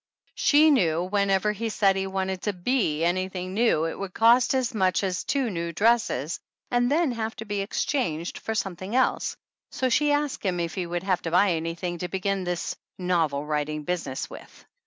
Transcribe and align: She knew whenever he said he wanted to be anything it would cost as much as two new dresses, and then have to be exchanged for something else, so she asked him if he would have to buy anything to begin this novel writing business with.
She 0.33 0.71
knew 0.71 1.03
whenever 1.03 1.51
he 1.51 1.69
said 1.69 1.95
he 1.95 2.07
wanted 2.07 2.41
to 2.41 2.53
be 2.53 3.03
anything 3.03 3.55
it 3.59 3.99
would 3.99 4.15
cost 4.15 4.55
as 4.55 4.73
much 4.73 5.03
as 5.03 5.23
two 5.23 5.51
new 5.51 5.71
dresses, 5.71 6.39
and 6.71 6.91
then 6.91 7.11
have 7.11 7.35
to 7.35 7.45
be 7.45 7.61
exchanged 7.61 8.39
for 8.39 8.55
something 8.55 8.95
else, 8.95 9.37
so 9.69 9.89
she 9.89 10.11
asked 10.11 10.43
him 10.43 10.59
if 10.59 10.73
he 10.73 10.87
would 10.87 11.03
have 11.03 11.21
to 11.21 11.29
buy 11.29 11.51
anything 11.51 11.99
to 11.99 12.07
begin 12.07 12.45
this 12.45 12.75
novel 12.97 13.45
writing 13.45 13.83
business 13.83 14.27
with. 14.27 14.65